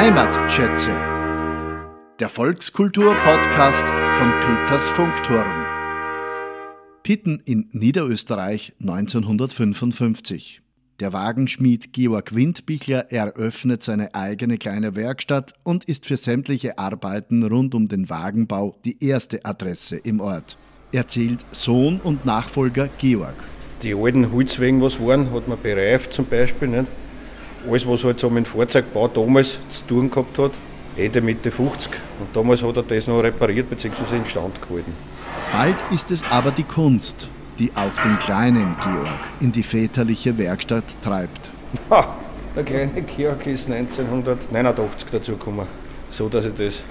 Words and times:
Heimatschätze. 0.00 0.90
Der 2.20 2.28
Volkskultur-Podcast 2.28 3.84
von 3.88 4.30
Peters 4.38 4.88
Funkturm. 4.90 5.66
Pitten 7.02 7.42
in 7.44 7.68
Niederösterreich 7.72 8.74
1955. 8.80 10.62
Der 11.00 11.12
Wagenschmied 11.12 11.92
Georg 11.92 12.32
Windbichler 12.32 13.10
eröffnet 13.10 13.82
seine 13.82 14.14
eigene 14.14 14.58
kleine 14.58 14.94
Werkstatt 14.94 15.54
und 15.64 15.86
ist 15.86 16.06
für 16.06 16.16
sämtliche 16.16 16.78
Arbeiten 16.78 17.42
rund 17.42 17.74
um 17.74 17.88
den 17.88 18.08
Wagenbau 18.08 18.78
die 18.84 19.04
erste 19.04 19.44
Adresse 19.44 19.96
im 19.96 20.20
Ort. 20.20 20.58
Erzählt 20.92 21.44
Sohn 21.50 22.00
und 22.00 22.24
Nachfolger 22.24 22.88
Georg. 22.98 23.34
Die 23.82 23.96
alten 23.96 24.30
Holzwegen, 24.30 24.80
was 24.80 25.00
waren, 25.00 25.32
hat 25.32 25.48
man 25.48 25.60
bereift 25.60 26.12
zum 26.12 26.26
Beispiel. 26.26 26.68
Nicht? 26.68 26.88
Alles, 27.66 27.86
was 27.86 28.04
halt 28.04 28.20
so 28.20 28.30
mit 28.30 28.44
dem 28.44 28.50
Fahrzeugbau 28.50 29.08
damals 29.08 29.58
zu 29.68 29.86
tun 29.86 30.10
gehabt 30.10 30.38
hat, 30.38 30.52
Ende 30.96 31.20
Mitte 31.20 31.50
50. 31.50 31.90
Und 32.20 32.34
damals 32.34 32.62
hat 32.62 32.76
er 32.76 32.82
das 32.82 33.06
noch 33.06 33.22
repariert 33.22 33.70
bzw. 33.70 34.16
instand 34.16 34.60
gehalten. 34.60 34.92
Bald 35.52 35.76
ist 35.90 36.10
es 36.10 36.22
aber 36.30 36.50
die 36.50 36.64
Kunst, 36.64 37.28
die 37.58 37.70
auch 37.74 38.02
den 38.02 38.18
kleinen 38.18 38.76
Georg 38.82 39.20
in 39.40 39.52
die 39.52 39.62
väterliche 39.62 40.36
Werkstatt 40.36 41.00
treibt. 41.02 41.50
Ha, 41.90 42.16
der 42.56 42.64
kleine 42.64 43.02
Georg 43.02 43.46
ist 43.46 43.70
1989 43.70 45.10
dazugekommen, 45.10 45.66
so 46.10 46.28
dass 46.28 46.46
ich 46.46 46.54
das 46.54 46.82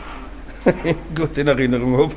gut 1.15 1.37
in 1.37 1.47
Erinnerung 1.47 1.97
habe. 1.97 2.15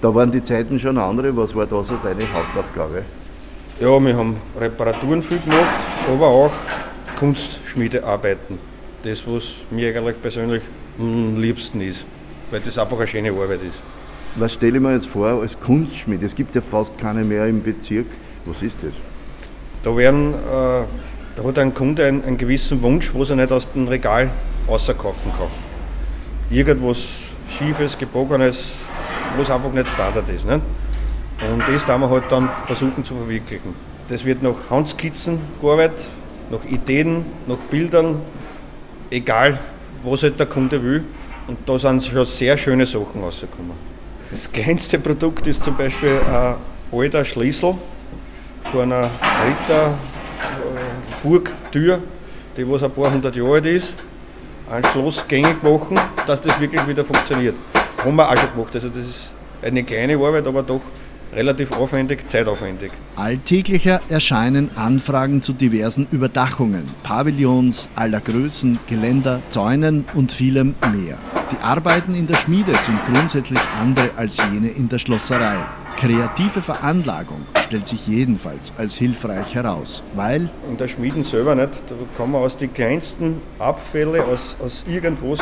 Da 0.00 0.14
waren 0.14 0.30
die 0.30 0.42
Zeiten 0.42 0.78
schon 0.78 0.96
andere. 0.98 1.36
Was 1.36 1.54
war 1.54 1.66
da 1.66 1.82
so 1.82 1.96
deine 2.02 2.22
Hauptaufgabe? 2.32 3.02
Ja, 3.80 3.98
wir 4.00 4.16
haben 4.16 4.36
Reparaturen 4.58 5.22
viel 5.22 5.38
gemacht, 5.38 5.80
aber 6.12 6.26
auch 6.26 6.52
Kunstschmiedearbeiten. 7.18 8.58
Das, 9.02 9.26
was 9.26 9.56
mir 9.70 9.96
eigentlich 9.96 10.22
persönlich 10.22 10.62
am 10.98 11.40
liebsten 11.40 11.80
ist, 11.80 12.06
weil 12.50 12.60
das 12.60 12.78
einfach 12.78 12.96
eine 12.96 13.06
schöne 13.08 13.32
Arbeit 13.32 13.62
ist. 13.62 13.82
Was 14.36 14.52
stelle 14.54 14.76
ich 14.76 14.82
mir 14.82 14.94
jetzt 14.94 15.08
vor 15.08 15.26
als 15.26 15.58
Kunstschmied? 15.58 16.22
Es 16.22 16.34
gibt 16.34 16.54
ja 16.54 16.60
fast 16.60 16.96
keine 16.98 17.24
mehr 17.24 17.46
im 17.46 17.60
Bezirk. 17.62 18.06
Was 18.44 18.62
ist 18.62 18.78
das? 18.82 18.92
Da, 19.82 19.96
werden, 19.96 20.34
äh, 20.34 20.36
da 20.46 21.44
hat 21.44 21.58
ein 21.58 21.74
Kunde 21.74 22.06
einen, 22.06 22.24
einen, 22.24 22.38
gewissen 22.38 22.80
Wunsch, 22.82 23.12
was 23.14 23.30
er 23.30 23.36
nicht 23.36 23.50
aus 23.50 23.70
dem 23.72 23.88
Regal 23.88 24.30
außerkaufen 24.68 25.32
kann. 25.32 25.48
Irgendwas 26.50 26.98
Schiefes, 27.50 27.98
Gebogenes, 27.98 28.76
was 29.36 29.50
einfach 29.50 29.72
nicht 29.72 29.88
Standard 29.88 30.28
ist. 30.28 30.46
Nicht? 30.46 30.60
Und 31.52 31.68
das 31.68 31.84
da 31.84 31.98
wir 31.98 32.10
halt 32.10 32.24
dann 32.30 32.48
versuchen 32.66 33.04
zu 33.04 33.16
verwirklichen. 33.16 33.74
Das 34.08 34.24
wird 34.24 34.42
nach 34.42 34.70
Handskizzen 34.70 35.38
gearbeitet, 35.60 36.06
nach 36.50 36.64
Ideen, 36.64 37.24
nach 37.46 37.56
Bildern, 37.70 38.20
egal 39.10 39.58
was 40.04 40.22
halt 40.22 40.38
der 40.38 40.46
Kunde 40.46 40.82
will. 40.82 41.04
Und 41.46 41.58
da 41.66 41.78
sind 41.78 42.04
schon 42.04 42.26
sehr 42.26 42.56
schöne 42.56 42.86
Sachen 42.86 43.22
rausgekommen. 43.22 43.72
Das 44.30 44.50
kleinste 44.52 44.98
Produkt 44.98 45.46
ist 45.46 45.64
zum 45.64 45.76
Beispiel 45.76 46.20
ein 46.30 46.56
alter 46.92 47.24
Schlüssel 47.24 47.74
von 48.70 48.92
einer 48.92 49.10
Ritterburgtür, 51.22 52.02
die 52.56 52.70
was 52.70 52.82
ein 52.82 52.90
paar 52.90 53.12
hundert 53.12 53.34
Jahre 53.36 53.54
alt 53.54 53.66
ist, 53.66 54.06
ein 54.70 54.84
Schloss 54.84 55.26
gängig 55.26 55.62
machen, 55.62 55.98
dass 56.26 56.42
das 56.42 56.60
wirklich 56.60 56.86
wieder 56.86 57.04
funktioniert. 57.04 57.56
Haben 58.04 58.16
wir 58.16 58.30
auch 58.30 58.36
schon 58.36 58.52
gemacht. 58.52 58.74
Also 58.74 58.90
das 58.90 58.98
ist 58.98 59.32
eine 59.62 59.82
kleine 59.82 60.14
Arbeit, 60.16 60.46
aber 60.46 60.62
doch 60.62 60.82
relativ 61.34 61.72
aufwendig, 61.72 62.28
zeitaufwendig. 62.30 62.92
Alltäglicher 63.16 64.00
erscheinen 64.08 64.70
Anfragen 64.76 65.42
zu 65.42 65.52
diversen 65.52 66.06
Überdachungen, 66.10 66.84
Pavillons 67.02 67.90
aller 67.94 68.20
Größen, 68.20 68.78
Geländer, 68.86 69.42
Zäunen 69.48 70.04
und 70.14 70.32
vielem 70.32 70.74
mehr. 70.92 71.18
Die 71.52 71.62
Arbeiten 71.62 72.14
in 72.14 72.26
der 72.26 72.34
Schmiede 72.34 72.74
sind 72.74 73.02
grundsätzlich 73.06 73.60
andere 73.80 74.10
als 74.16 74.38
jene 74.52 74.68
in 74.68 74.88
der 74.88 74.98
Schlosserei. 74.98 75.56
Kreative 75.96 76.62
Veranlagung 76.62 77.40
stellt 77.58 77.86
sich 77.86 78.06
jedenfalls 78.06 78.72
als 78.76 78.96
hilfreich 78.96 79.54
heraus, 79.54 80.02
weil 80.14 80.48
in 80.68 80.76
der 80.76 80.88
Schmieden 80.88 81.24
selber 81.24 81.54
nicht, 81.54 81.82
da 82.16 82.26
man 82.26 82.42
aus 82.42 82.56
den 82.56 82.72
kleinsten 82.72 83.40
Abfälle 83.58 84.24
aus, 84.24 84.56
aus 84.62 84.84
irgendwas 84.86 85.40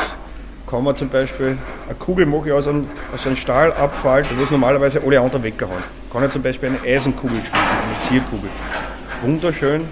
kann 0.67 0.83
man 0.83 0.95
zum 0.95 1.09
Beispiel 1.09 1.57
eine 1.87 1.95
Kugel 1.97 2.25
mache 2.25 2.47
ich 2.47 2.53
aus 2.53 2.67
einem, 2.67 2.87
aus 3.13 3.25
einem 3.25 3.37
Stahlabfall, 3.37 4.23
wo 4.37 4.43
es 4.43 4.51
normalerweise 4.51 5.01
alle 5.01 5.19
anderen 5.19 5.43
weggehauen. 5.43 5.81
Kann 6.11 6.25
ich 6.25 6.31
zum 6.31 6.41
Beispiel 6.41 6.69
eine 6.69 6.95
Eisenkugel 6.95 7.39
spielen, 7.39 7.63
eine 7.63 7.99
Zierkugel. 8.07 8.49
Wunderschön, 9.21 9.85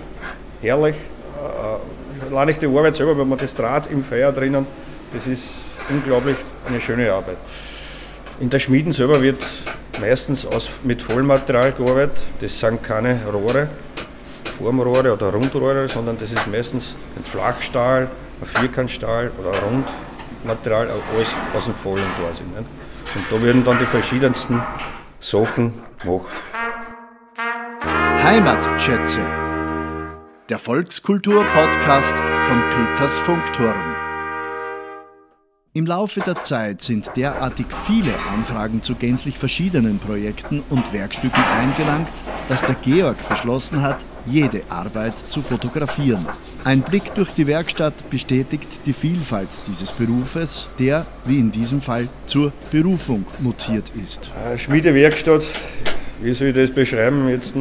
herrlich. 0.62 0.96
Äh, 0.96 2.25
allein 2.31 2.47
nicht 2.47 2.62
die 2.62 2.68
Arbeit 2.68 2.96
selber, 2.96 3.18
wenn 3.18 3.30
man 3.30 3.38
das 3.38 3.56
Draht 3.56 3.90
im 3.90 4.03
Feuer 4.03 4.31
drinnen, 4.31 4.68
das 5.14 5.28
ist 5.28 5.46
unglaublich 5.90 6.35
eine 6.68 6.81
schöne 6.81 7.12
Arbeit. 7.12 7.38
In 8.41 8.50
der 8.50 8.59
Schmieden 8.59 8.91
selber 8.91 9.22
wird 9.22 9.47
meistens 10.02 10.46
aus, 10.46 10.69
mit 10.84 11.02
Vollmaterial 11.02 11.72
gearbeitet. 11.72 12.19
Das 12.41 12.59
sind 12.59 12.84
keine 12.84 13.19
Rohre, 13.31 13.69
Formrohre 14.58 15.14
oder 15.14 15.28
Rundrohre, 15.28 15.88
sondern 15.88 16.18
das 16.18 16.31
ist 16.31 16.52
meistens 16.52 16.96
ein 17.16 17.24
Flachstahl, 17.24 18.09
ein 18.41 18.47
Vierkantstahl 18.47 19.31
oder 19.40 19.53
ein 19.53 19.64
Rund. 19.64 19.88
Material, 20.46 20.88
alles 20.90 21.28
aus 21.56 21.66
dem 21.66 21.76
Vollen 21.76 22.04
quasi. 22.20 22.44
Nicht? 22.44 22.68
Und 23.16 23.32
da 23.32 23.46
werden 23.46 23.64
dann 23.64 23.80
die 23.80 23.86
verschiedensten 23.86 24.62
Sachen 25.20 25.74
gemacht. 26.02 26.28
Heimatschätze. 28.24 29.20
Der 30.50 30.60
Volkskultur-Podcast 30.60 32.16
von 32.48 32.64
Peters 32.70 33.20
Funkturm. 33.20 33.95
Im 35.78 35.86
Laufe 35.86 36.22
der 36.22 36.36
Zeit 36.38 36.80
sind 36.80 37.12
derartig 37.18 37.66
viele 37.69 38.13
Anfragen 38.34 38.81
zu 38.81 38.96
gänzlich 38.96 39.38
verschiedenen 39.38 40.00
Projekten 40.00 40.63
und 40.69 40.94
Werkstücken 40.94 41.44
eingelangt, 41.44 42.08
dass 42.47 42.63
der 42.63 42.75
Georg 42.75 43.18
beschlossen 43.28 43.81
hat, 43.81 43.97
jede 44.25 44.62
Arbeit 44.69 45.19
zu 45.19 45.41
fotografieren. 45.41 46.25
Ein 46.64 46.80
Blick 46.80 47.14
durch 47.16 47.31
die 47.31 47.46
Werkstatt 47.46 48.09
bestätigt 48.09 48.85
die 48.85 48.94
Vielfalt 48.94 49.50
dieses 49.68 49.91
Berufes, 49.91 50.69
der, 50.80 51.06
wie 51.25 51.40
in 51.40 51.52
diesem 51.52 51.81
Fall, 51.81 52.08
zur 52.25 52.53
Berufung 52.72 53.25
mutiert 53.40 53.90
ist. 54.02 54.31
Schmiedewerkstatt, 54.56 55.46
wie 56.22 56.34
soll 56.34 56.47
ich 56.47 56.56
das 56.56 56.72
beschreiben 56.72 57.28
jetzt? 57.28 57.53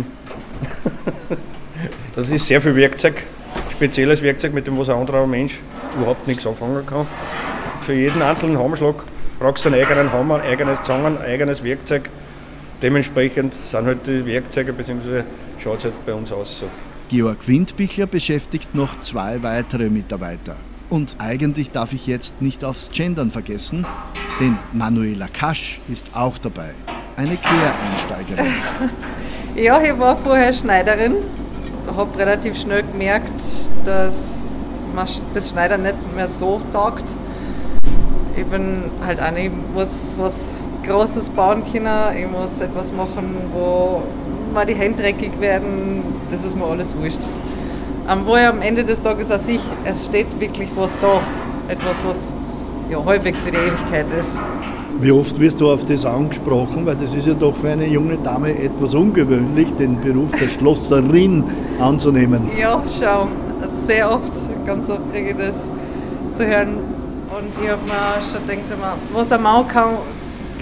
Das 2.15 2.29
ist 2.29 2.47
sehr 2.47 2.63
viel 2.63 2.77
Werkzeug, 2.77 3.25
spezielles 3.73 4.23
Werkzeug, 4.23 4.55
mit 4.55 4.69
dem 4.69 4.79
was 4.79 4.89
ein 4.89 4.99
anderer 4.99 5.27
Mensch 5.27 5.59
überhaupt 5.97 6.29
nichts 6.29 6.47
anfangen 6.47 6.87
kann 6.87 7.09
für 7.85 7.93
jeden 7.93 8.23
einzelnen 8.23 8.59
Hammerschlag 8.59 8.97
brauchst 9.39 9.65
du 9.65 9.69
einen 9.69 9.81
eigenen 9.81 10.13
Hammer, 10.13 10.37
ein 10.37 10.53
eigenes 10.53 10.83
Zangen, 10.83 11.19
ein 11.19 11.23
eigenes 11.23 11.63
Werkzeug. 11.63 12.09
Dementsprechend 12.83 13.55
sind 13.55 13.87
halt 13.87 14.07
die 14.07 14.25
Werkzeuge, 14.25 14.73
beziehungsweise 14.73 15.25
schaut 15.63 15.79
es 15.79 15.85
halt 15.85 16.07
bei 16.07 16.15
uns 16.15 16.33
aus 16.33 16.61
so. 16.61 16.67
Georg 17.11 17.47
Windbichler 17.47 18.07
beschäftigt 18.07 18.75
noch 18.75 18.97
zwei 18.97 19.43
weitere 19.43 19.91
Mitarbeiter. 19.91 20.57
Und 20.89 21.17
eigentlich 21.19 21.71
darf 21.71 21.93
ich 21.93 22.07
jetzt 22.07 22.41
nicht 22.41 22.65
aufs 22.65 22.91
Gendern 22.91 23.31
vergessen, 23.31 23.87
denn 24.41 24.57
Manuela 24.73 25.29
Kasch 25.29 25.81
ist 25.89 26.09
auch 26.15 26.39
dabei. 26.39 26.75
Eine 27.17 27.37
Quereinsteigerin. 27.37 28.47
ja, 29.57 29.83
ich 29.83 29.99
war 29.99 30.17
vorher 30.17 30.53
Schneiderin, 30.53 31.17
habe 31.95 32.19
relativ 32.19 32.59
schnell 32.59 32.83
gemerkt, 32.83 33.33
dass 33.85 34.47
das 35.35 35.51
Schneidern 35.51 35.83
nicht 35.83 35.97
mehr 36.15 36.29
so 36.29 36.61
taugt 36.73 37.05
ich 38.37 38.45
bin 38.47 38.85
halt 39.05 39.21
auch 39.21 39.31
nicht, 39.31 39.53
muss 39.75 40.17
was 40.19 40.61
Großes 40.87 41.31
bauen 41.31 41.63
können. 41.71 42.17
Ich 42.19 42.31
muss 42.31 42.61
etwas 42.61 42.93
machen, 42.93 43.37
wo 43.53 44.03
mal 44.53 44.67
die 44.67 44.75
Hände 44.75 45.03
dreckig 45.03 45.41
werden. 45.41 46.03
Das 46.31 46.45
ist 46.45 46.57
mir 46.57 46.67
alles 46.67 46.95
wurscht. 46.97 47.21
Ähm, 48.11 48.21
wo 48.27 48.37
ich 48.37 48.47
am 48.47 48.61
Ende 48.61 48.85
des 48.85 49.01
Tages 49.01 49.31
auch 49.31 49.39
sehe, 49.39 49.61
es 49.85 50.07
steht 50.07 50.39
wirklich 50.39 50.69
was 50.77 50.99
da. 51.01 51.21
Etwas, 51.69 52.05
was 52.07 52.33
ja, 52.91 53.03
halbwegs 53.03 53.41
für 53.41 53.51
die 53.51 53.57
Ewigkeit 53.57 54.07
ist. 54.19 54.39
Wie 55.01 55.11
oft 55.11 55.41
wirst 55.41 55.61
du 55.61 55.71
auf 55.71 55.87
das 55.87 56.05
angesprochen? 56.05 56.85
Weil 56.85 56.97
das 56.97 57.15
ist 57.15 57.27
ja 57.27 57.35
doch 57.35 57.57
für 57.57 57.71
eine 57.71 57.87
junge 57.87 58.19
Dame 58.19 58.57
etwas 58.59 58.95
ungewöhnlich, 58.95 59.75
den 59.77 60.01
Beruf 60.01 60.31
der 60.33 60.49
Schlosserin 60.49 61.45
anzunehmen. 61.81 62.51
Ja, 62.59 62.83
schau. 62.87 63.29
Also 63.61 63.87
sehr 63.87 64.11
oft, 64.11 64.33
ganz 64.67 64.91
oft 64.91 65.11
kriege 65.11 65.31
ich 65.31 65.37
das 65.37 65.71
zu 66.33 66.47
hören, 66.47 66.77
und 67.37 67.51
ich 67.63 67.69
habe 67.69 67.83
mir 67.85 68.23
schon 68.23 68.47
gedacht, 68.47 68.99
was 69.13 69.33
ein 69.33 69.43
Mann 69.43 69.67
kann, 69.67 69.99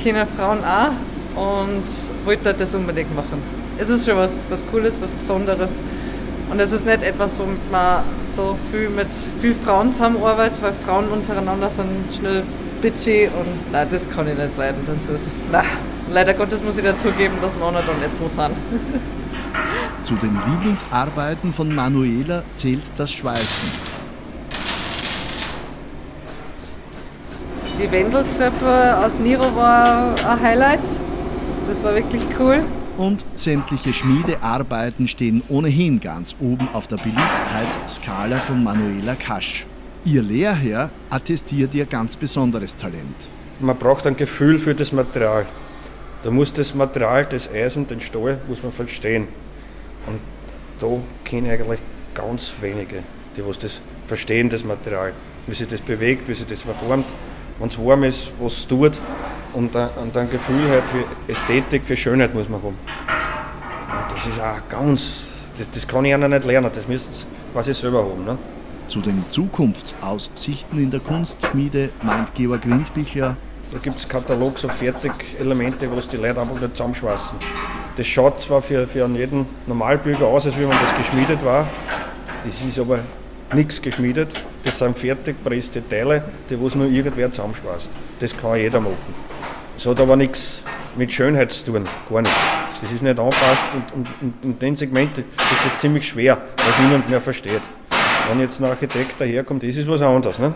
können 0.02 0.26
Frauen 0.36 0.64
auch. 0.64 0.92
Und 1.34 1.84
wollte 2.26 2.52
das 2.52 2.74
unbedingt 2.74 3.14
machen. 3.16 3.42
Es 3.78 3.88
ist 3.88 4.04
schon 4.04 4.16
was, 4.16 4.40
was 4.50 4.64
Cooles, 4.66 5.00
was 5.00 5.12
Besonderes. 5.12 5.80
Und 6.50 6.60
es 6.60 6.72
ist 6.72 6.84
nicht 6.84 7.02
etwas, 7.02 7.38
womit 7.38 7.70
man 7.70 8.02
so 8.36 8.58
viel 8.70 8.90
mit 8.90 9.08
vielen 9.40 9.58
Frauen 9.60 9.92
zusammenarbeitet, 9.92 10.60
weil 10.60 10.74
Frauen 10.84 11.08
untereinander 11.08 11.70
sind 11.70 11.88
schnell 12.14 12.42
bitchy 12.82 13.28
und 13.28 13.72
nein, 13.72 13.88
das 13.90 14.08
kann 14.10 14.28
ich 14.28 14.36
nicht 14.36 14.54
sein. 14.56 14.74
Das 14.86 15.08
ist, 15.08 15.50
nein, 15.50 15.64
leider 16.10 16.34
Gottes 16.34 16.62
muss 16.62 16.76
ich 16.76 16.84
dazugeben, 16.84 17.36
dass 17.40 17.54
Männer 17.54 17.82
da 17.86 18.06
nicht 18.06 18.16
so 18.18 18.28
sind. 18.28 18.54
Zu 20.04 20.14
den 20.16 20.38
Lieblingsarbeiten 20.46 21.52
von 21.52 21.74
Manuela 21.74 22.42
zählt 22.54 22.92
das 22.98 23.10
Schweißen. 23.10 23.91
Die 27.82 27.90
Wendeltreppe 27.90 28.96
aus 28.98 29.18
Niro 29.18 29.56
war 29.56 30.14
ein 30.14 30.40
Highlight. 30.40 30.84
Das 31.66 31.82
war 31.82 31.94
wirklich 31.94 32.22
cool. 32.38 32.62
Und 32.96 33.24
sämtliche 33.34 33.92
Schmiedearbeiten 33.92 35.08
stehen 35.08 35.42
ohnehin 35.48 35.98
ganz 35.98 36.36
oben 36.38 36.68
auf 36.74 36.86
der 36.86 36.98
Beliebtheitsskala 36.98 38.38
von 38.38 38.62
Manuela 38.62 39.16
Kasch. 39.16 39.66
Ihr 40.04 40.22
Lehrherr 40.22 40.90
attestiert 41.10 41.74
ihr 41.74 41.86
ganz 41.86 42.16
besonderes 42.16 42.76
Talent. 42.76 43.30
Man 43.58 43.76
braucht 43.76 44.06
ein 44.06 44.16
Gefühl 44.16 44.58
für 44.58 44.74
das 44.74 44.92
Material. 44.92 45.46
Da 46.22 46.30
muss 46.30 46.52
das 46.52 46.74
Material, 46.74 47.24
das 47.24 47.50
Eisen, 47.50 47.88
den 47.88 48.00
Stahl, 48.00 48.38
muss 48.46 48.62
man 48.62 48.70
verstehen. 48.70 49.26
Und 50.06 50.20
da 50.78 50.86
kenne 51.24 51.48
ich 51.52 51.60
eigentlich 51.60 51.80
ganz 52.14 52.52
wenige, 52.60 53.02
die 53.36 53.44
was 53.44 53.58
das 53.58 53.80
verstehen, 54.06 54.48
das 54.48 54.62
Material. 54.62 55.12
Wie 55.48 55.54
sich 55.54 55.66
das 55.66 55.80
bewegt, 55.80 56.28
wie 56.28 56.34
sich 56.34 56.46
das 56.46 56.62
verformt, 56.62 57.06
wenn 57.62 57.68
es 57.68 57.78
warm 57.78 58.02
ist, 58.02 58.32
was 58.40 58.54
es 58.54 58.66
tut. 58.66 58.98
Und 59.52 59.76
ein, 59.76 59.88
und 60.02 60.16
ein 60.16 60.28
Gefühl 60.28 60.68
halt 60.68 60.82
für 60.84 61.30
Ästhetik, 61.30 61.82
für 61.84 61.96
Schönheit 61.96 62.34
muss 62.34 62.48
man 62.48 62.60
haben. 62.60 62.76
Und 62.76 64.12
das 64.12 64.26
ist 64.26 64.40
auch 64.40 64.68
ganz, 64.68 65.18
das, 65.56 65.70
das 65.70 65.86
kann 65.86 66.04
ich 66.04 66.12
einer 66.12 66.28
nicht 66.28 66.44
lernen, 66.44 66.70
das 66.74 66.88
müsst 66.88 67.26
ihr 67.26 67.52
quasi 67.52 67.72
selber 67.72 68.02
haben. 68.02 68.24
Ne? 68.24 68.36
Zu 68.88 69.00
den 69.00 69.24
Zukunftsaussichten 69.28 70.78
in 70.78 70.90
der 70.90 71.00
Kunstschmiede 71.00 71.90
meint 72.02 72.34
Georg 72.34 72.68
Windbichler, 72.68 73.36
da 73.70 73.78
gibt 73.78 73.96
es 73.96 74.08
Katalog, 74.08 74.58
so 74.58 74.68
Fertigelemente, 74.68 75.90
was 75.94 76.08
die 76.08 76.18
Leute 76.18 76.40
einfach 76.40 76.60
nicht 76.60 76.76
zusammenschweißen. 76.76 77.38
Das 77.96 78.06
schaut 78.06 78.40
zwar 78.40 78.60
für, 78.60 78.86
für 78.86 79.06
jeden 79.06 79.46
Normalbürger 79.66 80.26
aus, 80.26 80.46
als 80.46 80.58
wenn 80.58 80.68
man 80.68 80.78
das 80.82 80.94
geschmiedet 80.96 81.42
war. 81.44 81.66
Es 82.46 82.60
ist 82.60 82.78
aber 82.78 82.98
nichts 83.54 83.80
geschmiedet. 83.80 84.44
Das 84.64 84.78
sind 84.78 84.96
fertig 84.96 85.42
presste 85.42 85.86
Teile, 85.88 86.22
die 86.48 86.60
was 86.60 86.74
nur 86.74 86.86
irgendwer 86.86 87.30
zusammenschweißt. 87.30 87.90
Das 88.20 88.36
kann 88.36 88.56
jeder 88.56 88.80
machen. 88.80 88.96
Es 89.76 89.86
hat 89.86 90.00
aber 90.00 90.16
nichts 90.16 90.62
mit 90.96 91.10
Schönheit 91.10 91.52
zu 91.52 91.64
tun, 91.64 91.88
gar 92.08 92.20
nichts. 92.20 92.38
Das 92.80 92.90
ist 92.90 93.02
nicht 93.02 93.18
angepasst 93.18 93.66
und, 93.74 94.08
und, 94.20 94.34
in 94.42 94.58
dem 94.58 94.76
Segment 94.76 95.18
ist 95.18 95.26
das 95.64 95.78
ziemlich 95.78 96.06
schwer, 96.08 96.40
es 96.56 96.78
niemand 96.80 97.08
mehr 97.08 97.20
versteht. 97.20 97.62
Wenn 98.28 98.40
jetzt 98.40 98.60
ein 98.60 98.64
Architekt 98.64 99.20
daherkommt, 99.20 99.62
das 99.62 99.76
ist 99.76 99.88
was 99.88 100.02
anderes. 100.02 100.38
Ne? 100.38 100.52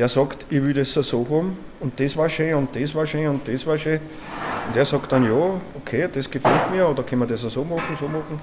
der 0.00 0.08
sagt, 0.08 0.46
ich 0.48 0.62
will 0.62 0.72
das 0.72 0.94
so 0.94 1.26
haben 1.28 1.58
und 1.78 2.00
das 2.00 2.16
war 2.16 2.26
schön 2.26 2.54
und 2.54 2.74
das 2.74 2.94
war 2.94 3.04
schön 3.04 3.28
und 3.28 3.46
das 3.46 3.66
war 3.66 3.76
schön. 3.76 4.00
Und 4.66 4.74
der 4.74 4.86
sagt 4.86 5.12
dann, 5.12 5.24
ja, 5.24 5.60
okay, 5.76 6.08
das 6.10 6.30
gefällt 6.30 6.70
mir 6.70 6.88
oder 6.88 7.02
können 7.02 7.20
wir 7.20 7.26
das 7.26 7.42
so 7.42 7.62
machen, 7.62 7.96
so 8.00 8.08
machen. 8.08 8.40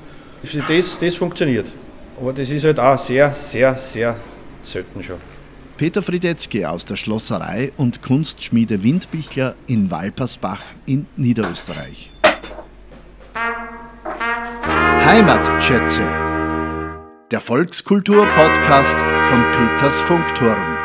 Das, 0.68 1.00
das 1.00 1.15
funktioniert. 1.15 1.71
Aber 2.21 2.31
das 2.31 2.51
ist 2.51 2.63
halt 2.63 2.80
auch 2.80 2.95
sehr, 2.98 3.33
sehr, 3.33 3.75
sehr 3.75 4.15
selten 4.72 5.04
schon. 5.04 5.19
Peter 5.78 6.02
Friedetzky 6.02 6.66
aus 6.66 6.86
der 6.86 6.96
Schlosserei 6.96 7.72
und 7.78 8.02
Kunstschmiede 8.02 8.81
Windbichler 8.84 9.56
in 9.68 9.92
Walpersbach 9.92 10.64
in 10.88 11.06
Niederösterreich. 11.16 12.12
Heimatschätze. 15.06 16.02
Der 17.31 17.42
Volkskultur-Podcast 17.42 18.98
von 19.30 19.52
Peters 19.52 20.02
Funkturm. 20.02 20.76